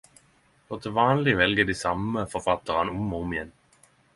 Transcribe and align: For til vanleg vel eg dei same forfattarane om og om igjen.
For 0.69 0.79
til 0.85 0.95
vanleg 0.99 1.37
vel 1.41 1.53
eg 1.63 1.69
dei 1.71 1.77
same 1.83 2.25
forfattarane 2.35 2.97
om 3.03 3.17
og 3.19 3.29
om 3.31 3.37
igjen. 3.37 3.57